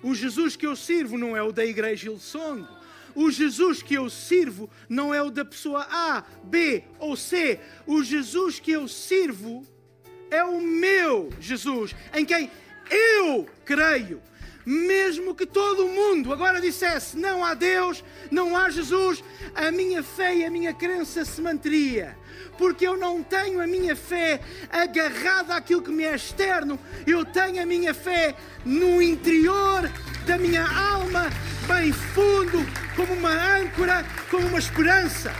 [0.03, 2.67] O Jesus que eu sirvo não é o da igreja Ilsong.
[3.15, 7.61] O Jesus que eu sirvo não é o da pessoa A, B ou C.
[7.87, 9.65] O Jesus que eu sirvo
[10.31, 12.51] é o meu Jesus, em quem
[12.91, 14.21] eu creio.
[14.64, 19.22] Mesmo que todo mundo agora dissesse não há Deus, não há Jesus,
[19.55, 22.16] a minha fé e a minha crença se manteria.
[22.57, 27.61] Porque eu não tenho a minha fé agarrada àquilo que me é externo, eu tenho
[27.61, 29.90] a minha fé no interior
[30.27, 31.25] da minha alma,
[31.66, 32.59] bem fundo,
[32.94, 35.33] como uma âncora, como uma esperança.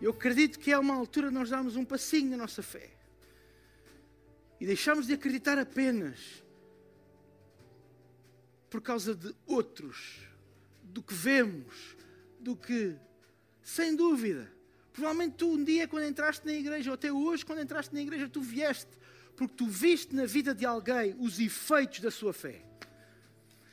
[0.00, 2.91] Eu acredito que é uma altura de nós darmos um passinho na nossa fé
[4.62, 6.40] e deixarmos de acreditar apenas
[8.70, 10.20] por causa de outros,
[10.84, 11.96] do que vemos,
[12.38, 12.94] do que,
[13.60, 14.48] sem dúvida,
[14.92, 18.28] provavelmente tu um dia quando entraste na igreja, ou até hoje quando entraste na igreja,
[18.28, 18.96] tu vieste
[19.34, 22.62] porque tu viste na vida de alguém os efeitos da sua fé.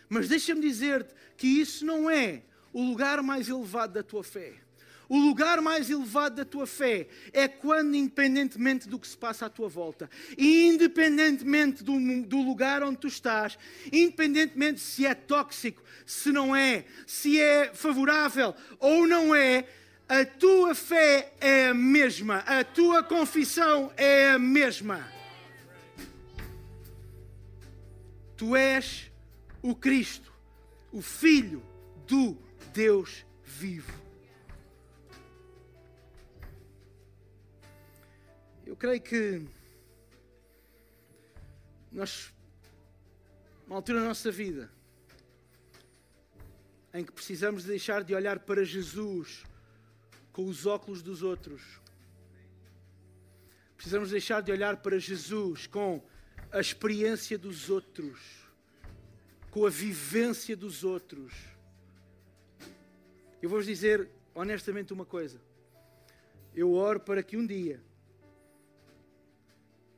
[0.09, 2.41] Mas deixa-me dizer-te que isso não é
[2.73, 4.55] o lugar mais elevado da tua fé.
[5.09, 9.49] O lugar mais elevado da tua fé é quando, independentemente do que se passa à
[9.49, 13.57] tua volta, independentemente do, do, lugar onde tu estás,
[13.91, 19.65] independentemente se é tóxico, se não é, se é favorável ou não é,
[20.07, 25.11] a tua fé é a mesma, a tua confissão é a mesma.
[28.37, 29.11] Tu és
[29.59, 30.31] o Cristo,
[30.91, 31.63] o Filho
[32.05, 32.37] do
[32.73, 34.08] Deus vivo.
[38.79, 39.45] Creio que
[41.91, 42.33] nós,
[43.67, 44.71] uma altura da nossa vida,
[46.93, 49.43] em que precisamos deixar de olhar para Jesus
[50.31, 51.61] com os óculos dos outros.
[53.75, 56.01] Precisamos deixar de olhar para Jesus com
[56.49, 58.17] a experiência dos outros,
[59.51, 61.33] com a vivência dos outros.
[63.41, 65.41] Eu vou-vos dizer honestamente uma coisa.
[66.55, 67.88] Eu oro para que um dia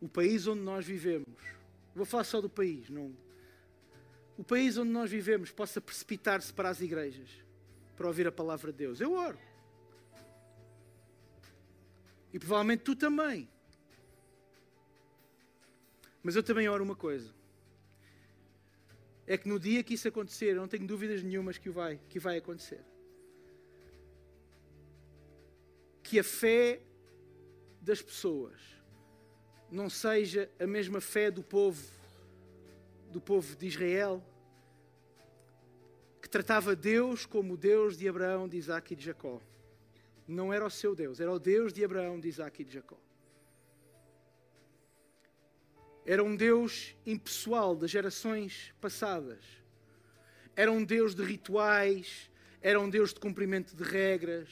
[0.01, 1.39] o país onde nós vivemos,
[1.95, 3.15] vou falar só do país, não.
[4.35, 7.29] O país onde nós vivemos possa precipitar-se para as igrejas,
[7.95, 8.99] para ouvir a palavra de Deus.
[8.99, 9.37] Eu oro.
[12.33, 13.47] E provavelmente tu também.
[16.23, 17.31] Mas eu também oro uma coisa.
[19.27, 22.19] É que no dia que isso acontecer, eu não tenho dúvidas nenhumas que vai, que
[22.19, 22.83] vai acontecer.
[26.01, 26.81] Que a fé
[27.79, 28.80] das pessoas
[29.71, 31.81] não seja a mesma fé do povo
[33.09, 34.23] do povo de Israel
[36.21, 39.41] que tratava Deus como o Deus de Abraão, de Isaac e de Jacó.
[40.27, 42.97] Não era o seu Deus, era o Deus de Abraão, de Isaac e de Jacó.
[46.05, 49.43] Era um Deus impessoal das gerações passadas.
[50.55, 52.29] Era um Deus de rituais,
[52.61, 54.49] era um Deus de cumprimento de regras,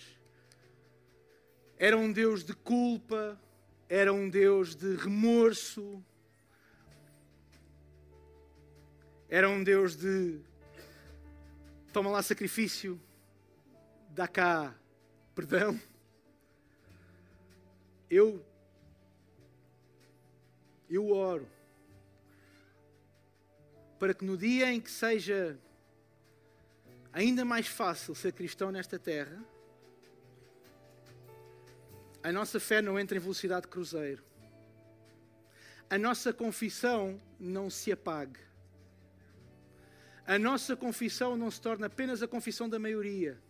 [1.78, 3.40] era um Deus de culpa,
[3.90, 6.06] era um Deus de remorso,
[9.28, 10.40] era um Deus de
[11.92, 13.02] toma lá sacrifício,
[14.12, 14.76] dá cá
[15.34, 15.80] perdão.
[18.10, 18.46] Eu
[20.90, 21.48] eu oro
[24.00, 25.60] para que no dia em que seja
[27.12, 29.44] ainda mais fácil ser cristão nesta terra,
[32.22, 34.24] a nossa fé não entra em velocidade de cruzeiro.
[35.90, 38.40] A nossa confissão não se apague.
[40.26, 43.42] A nossa confissão não se torna apenas a confissão da maioria,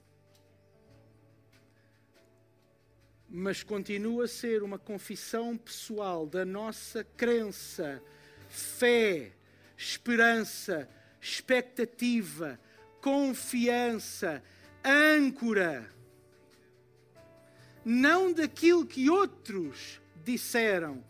[3.28, 8.01] mas continua a ser uma confissão pessoal da nossa crença,
[8.49, 9.34] fé,
[9.78, 10.89] esperança,
[11.22, 12.57] expectativa,
[13.01, 14.41] confiança,
[14.84, 15.99] âncora.
[17.84, 21.03] Não daquilo que outros disseram,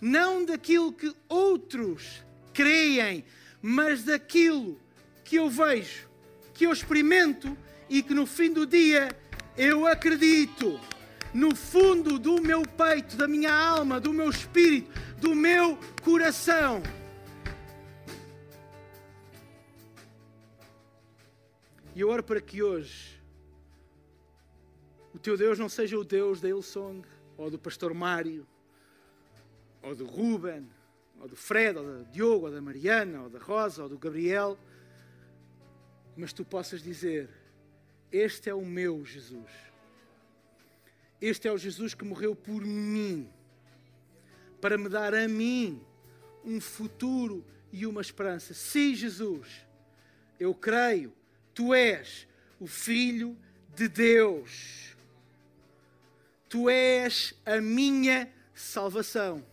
[0.00, 3.24] não daquilo que outros creem,
[3.60, 4.80] mas daquilo
[5.24, 6.08] que eu vejo,
[6.52, 7.56] que eu experimento
[7.88, 9.08] e que no fim do dia
[9.56, 10.80] eu acredito.
[11.32, 16.80] No fundo do meu peito, da minha alma, do meu espírito, do meu coração.
[21.94, 23.13] E eu oro para que hoje
[25.24, 27.02] teu Deus não seja o Deus da Ilsong,
[27.36, 28.46] ou do pastor Mário,
[29.82, 30.68] ou do Ruben,
[31.20, 34.58] ou do Fred, ou do Diogo, ou da Mariana, ou da Rosa, ou do Gabriel
[36.16, 37.28] mas tu possas dizer:
[38.10, 39.50] Este é o meu Jesus.
[41.20, 43.28] Este é o Jesus que morreu por mim,
[44.60, 45.80] para me dar a mim
[46.44, 48.52] um futuro e uma esperança.
[48.52, 49.66] Sim, Jesus,
[50.38, 51.12] eu creio,
[51.54, 52.26] tu és
[52.60, 53.36] o Filho
[53.74, 54.93] de Deus.
[56.54, 59.44] Tu és a minha salvação.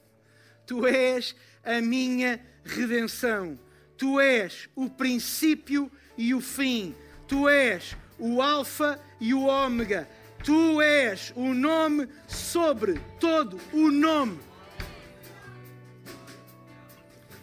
[0.67, 3.57] Tu és a minha redenção.
[3.97, 6.93] Tu és o princípio e o fim.
[7.27, 10.07] Tu és o Alfa e o Ômega.
[10.43, 14.39] Tu és o nome sobre todo o nome.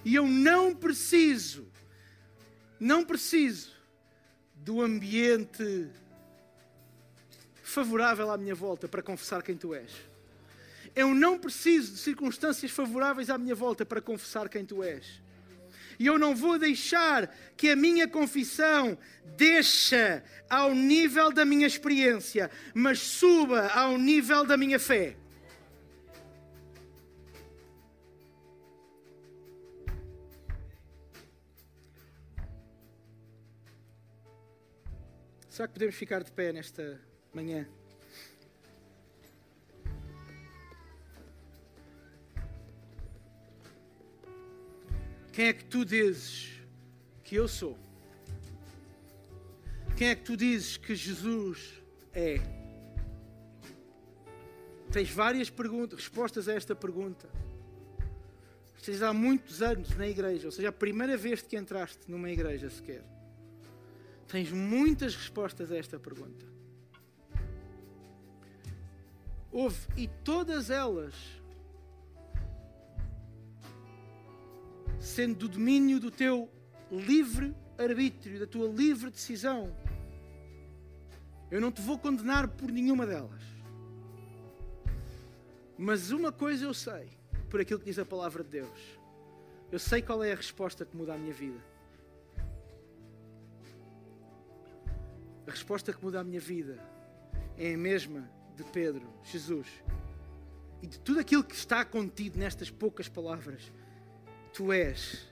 [0.05, 1.69] E eu não preciso,
[2.79, 3.73] não preciso
[4.55, 5.91] do ambiente
[7.69, 9.93] favorável à minha volta para confessar quem tu és.
[10.97, 15.21] Eu não preciso de circunstâncias favoráveis à minha volta para confessar quem tu és.
[15.99, 18.97] E eu não vou deixar que a minha confissão
[19.37, 25.17] deixe ao nível da minha experiência, mas suba ao nível da minha fé.
[35.51, 37.08] Será que podemos ficar de pé nesta
[37.39, 37.69] manhã?
[45.33, 46.51] Quem é que tu dizes
[47.23, 47.79] que eu sou?
[49.97, 51.81] Quem é que tu dizes que Jesus
[52.13, 52.41] é?
[54.91, 57.29] Tens várias perguntas, respostas a esta pergunta.
[58.77, 62.69] Estás há muitos anos na igreja, ou seja, a primeira vez que entraste numa igreja
[62.69, 63.05] sequer.
[64.27, 66.58] Tens muitas respostas a esta pergunta.
[69.51, 71.15] Houve, e todas elas
[75.01, 76.51] sendo do domínio do teu
[76.91, 79.75] livre arbítrio, da tua livre decisão.
[81.51, 83.43] Eu não te vou condenar por nenhuma delas.
[85.77, 87.09] Mas uma coisa eu sei,
[87.49, 88.99] por aquilo que diz a palavra de Deus.
[89.71, 91.59] Eu sei qual é a resposta que muda a minha vida.
[95.47, 96.79] A resposta que muda a minha vida
[97.57, 98.29] é a mesma
[98.59, 99.69] de Pedro, Jesus.
[100.83, 103.73] E de tudo aquilo que está contido nestas poucas palavras
[104.53, 105.29] tu és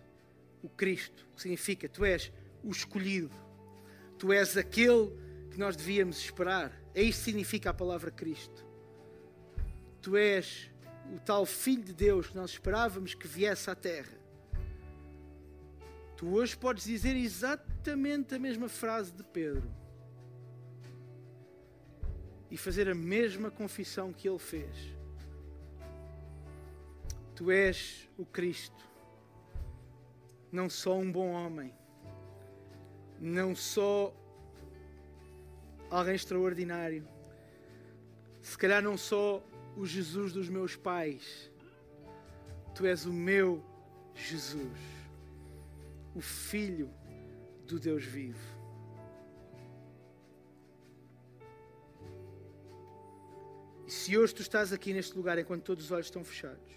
[0.63, 3.35] o Cristo, que significa tu és o escolhido,
[4.17, 5.11] tu és aquele
[5.51, 6.73] que nós devíamos esperar.
[6.95, 8.65] É isto que significa a palavra Cristo.
[10.01, 10.71] Tu és
[11.13, 14.17] o tal Filho de Deus que nós esperávamos que viesse à terra.
[16.17, 19.69] Tu hoje podes dizer exatamente a mesma frase de Pedro.
[22.51, 24.77] E fazer a mesma confissão que ele fez.
[27.35, 28.85] Tu és o Cristo,
[30.51, 31.75] não só um bom homem,
[33.21, 34.15] não só
[35.91, 37.07] alguém extraordinário,
[38.41, 39.43] se calhar não só
[39.77, 41.51] o Jesus dos meus pais,
[42.75, 43.63] tu és o meu
[44.15, 44.79] Jesus,
[46.15, 46.91] o Filho
[47.67, 48.56] do Deus vivo.
[53.87, 56.73] E se hoje tu estás aqui neste lugar enquanto todos os olhos estão fechados,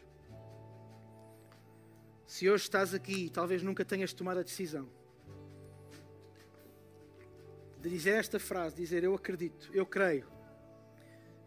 [2.28, 4.88] se hoje estás aqui e talvez nunca tenhas tomado a decisão
[7.82, 10.28] de dizer esta frase, dizer eu acredito, eu creio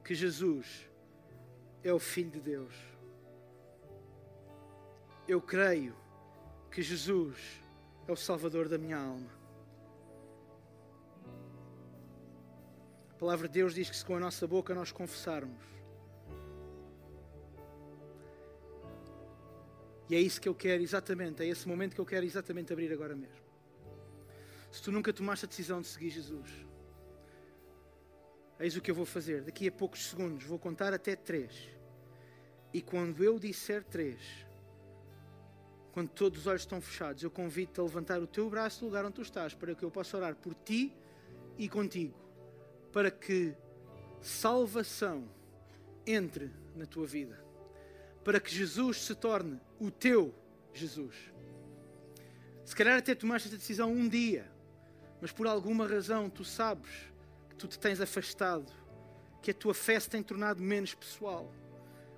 [0.03, 0.89] que Jesus
[1.85, 2.75] é o Filho de Deus.
[5.29, 5.95] Eu creio
[6.71, 7.39] que Jesus
[8.09, 9.42] é o Salvador da minha alma.
[13.23, 15.63] A palavra de Deus diz que se com a nossa boca nós confessarmos,
[20.11, 22.93] e é isso que eu quero exatamente, é esse momento que eu quero exatamente abrir
[22.93, 23.41] agora mesmo.
[24.73, 26.51] Se tu nunca tomaste a decisão de seguir Jesus,
[28.59, 29.43] eis o que eu vou fazer.
[29.43, 31.71] Daqui a poucos segundos vou contar até três.
[32.75, 34.21] E quando eu disser três,
[35.93, 39.05] quando todos os olhos estão fechados, eu convido-te a levantar o teu braço do lugar
[39.05, 40.93] onde tu estás, para que eu possa orar por ti
[41.57, 42.22] e contigo,
[42.93, 43.55] para que
[44.21, 45.29] salvação
[46.07, 47.43] entre na tua vida,
[48.25, 50.35] para que Jesus se torne o teu
[50.73, 51.15] Jesus.
[52.65, 54.51] Se calhar até tomaste esta decisão um dia,
[55.21, 56.91] mas por alguma razão tu sabes
[57.49, 58.71] que tu te tens afastado,
[59.41, 61.53] que a tua fé se tem tornado menos pessoal,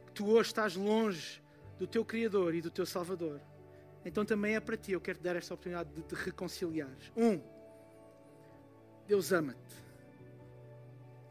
[0.07, 1.43] que tu hoje estás longe
[1.79, 3.41] do teu Criador e do teu Salvador
[4.05, 4.93] então também é para ti.
[4.93, 7.11] Eu quero te dar esta oportunidade de te reconciliares.
[7.17, 7.41] Um,
[9.07, 9.84] Deus ama-te.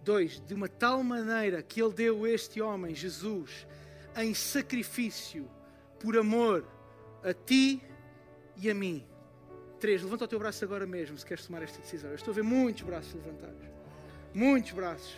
[0.03, 3.65] Dois, de uma tal maneira que Ele deu este homem, Jesus,
[4.15, 5.49] em sacrifício,
[5.99, 6.65] por amor
[7.23, 7.81] a ti
[8.57, 9.05] e a mim.
[9.79, 12.09] Três, levanta o teu braço agora mesmo se queres tomar esta decisão.
[12.09, 13.65] Eu estou a ver muitos braços levantados.
[14.33, 15.15] Muitos braços.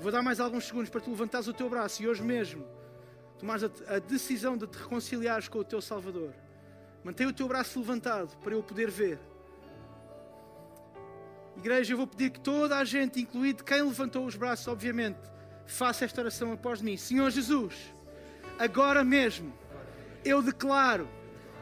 [0.00, 2.64] Vou dar mais alguns segundos para tu levantares o teu braço e hoje mesmo
[3.38, 6.34] tomares a decisão de te reconciliares com o teu Salvador.
[7.04, 9.18] Mantém o teu braço levantado para eu poder ver.
[11.58, 15.18] Igreja, eu vou pedir que toda a gente, incluído quem levantou os braços, obviamente,
[15.66, 16.96] faça esta oração após mim.
[16.96, 17.74] Senhor Jesus,
[18.58, 19.52] agora mesmo
[20.24, 21.08] eu declaro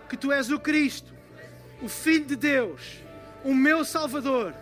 [0.07, 1.15] que tu és o Cristo,
[1.81, 2.99] o Filho de Deus,
[3.43, 4.55] o meu Salvador.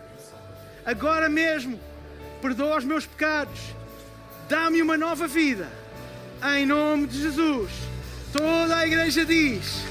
[0.85, 1.77] Agora mesmo,
[2.41, 3.59] perdoa os meus pecados,
[4.47, 5.69] dá-me uma nova vida.
[6.55, 7.71] Em nome de Jesus.
[8.31, 9.83] Toda a igreja diz.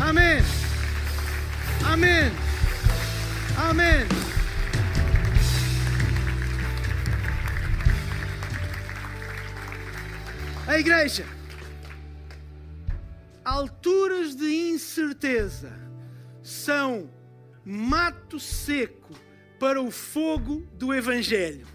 [0.00, 0.38] Amém.
[1.84, 2.30] Amém.
[3.56, 4.27] Amém.
[10.68, 11.24] A igreja,
[13.42, 15.72] alturas de incerteza
[16.42, 17.08] são
[17.64, 19.14] mato seco
[19.58, 21.66] para o fogo do Evangelho.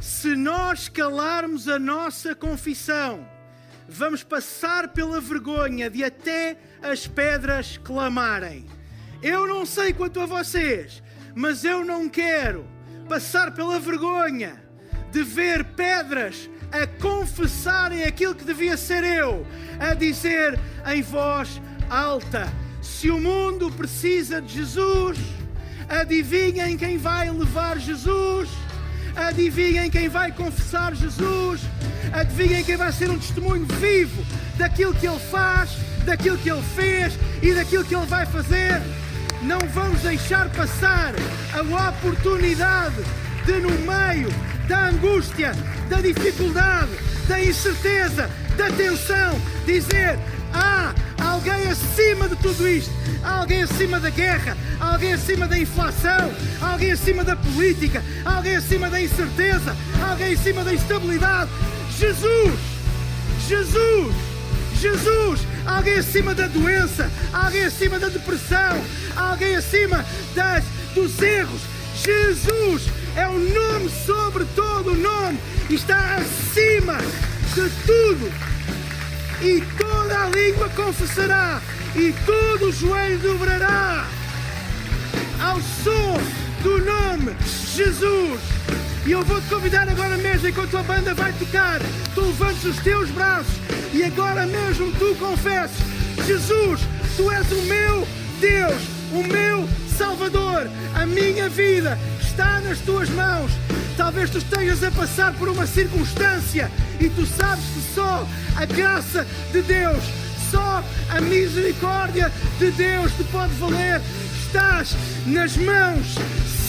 [0.00, 3.28] Se nós calarmos a nossa confissão,
[3.88, 8.66] vamos passar pela vergonha de até as pedras clamarem.
[9.20, 11.02] Eu não sei quanto a vocês,
[11.34, 12.64] mas eu não quero
[13.08, 14.62] passar pela vergonha
[15.10, 16.48] de ver pedras
[16.82, 19.46] a confessarem aquilo que devia ser eu,
[19.78, 22.52] a dizer em voz alta:
[22.82, 25.18] se o mundo precisa de Jesus,
[25.88, 28.48] adivinhem quem vai levar Jesus
[29.16, 31.60] Adivinhem quem vai confessar Jesus.
[32.12, 34.24] Adivinhem quem vai ser um testemunho vivo
[34.56, 35.70] daquilo que Ele faz,
[36.04, 38.82] daquilo que Ele fez e daquilo que Ele vai fazer.
[39.42, 41.14] Não vamos deixar passar
[41.52, 42.96] a oportunidade
[43.46, 44.28] de, no meio
[44.68, 45.52] da angústia,
[45.88, 46.90] da dificuldade,
[47.28, 50.18] da incerteza, da tensão, dizer:
[50.52, 52.92] Há alguém acima de tudo isto,
[53.22, 58.02] há alguém acima da guerra, há alguém acima da inflação, há alguém acima da política,
[58.24, 61.50] há alguém acima da incerteza, há alguém acima da instabilidade.
[61.98, 62.54] Jesus!
[63.46, 64.14] Jesus!
[64.80, 65.40] Jesus!
[65.66, 68.84] Alguém acima da doença, há alguém acima da depressão,
[69.16, 70.04] há alguém acima
[70.34, 71.60] das, dos erros.
[71.94, 72.82] Jesus
[73.16, 75.38] é o nome sobre todo o nome,
[75.70, 76.98] está acima
[77.54, 78.32] de tudo.
[79.40, 81.60] E toda a língua confessará,
[81.94, 84.06] e todo o joelho dobrará.
[85.40, 86.18] Ao som
[86.62, 87.36] do nome
[87.74, 88.40] Jesus.
[89.06, 91.80] E eu vou te convidar agora mesmo, enquanto a banda vai tocar,
[92.14, 93.52] tu levantes os teus braços.
[93.92, 95.76] E agora mesmo tu confesses:
[96.26, 96.80] Jesus,
[97.16, 98.08] tu és o meu
[98.40, 101.98] Deus, o meu Salvador, a minha vida
[102.34, 103.52] está nas tuas mãos.
[103.96, 106.70] Talvez tu estejas a passar por uma circunstância
[107.00, 108.26] e tu sabes que só
[108.56, 110.02] a graça de Deus,
[110.50, 114.00] só a misericórdia de Deus te pode valer.
[114.44, 116.16] Estás nas mãos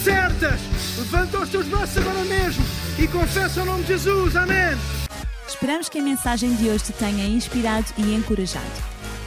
[0.04, 0.60] certas.
[0.98, 2.64] Levanta os teus braços agora mesmo
[3.00, 4.36] e confessa o nome de Jesus.
[4.36, 4.78] Amém.
[5.48, 8.95] Esperamos que a mensagem de hoje te tenha inspirado e encorajado.